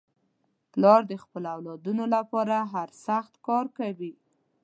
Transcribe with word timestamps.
پلار 0.71 1.01
د 1.11 1.13
خپلو 1.23 1.47
اولادنو 1.55 2.05
لپاره 2.15 2.55
هر 2.73 2.89
سخت 3.05 3.33
کار 3.47 3.65
کوي. 3.77 4.13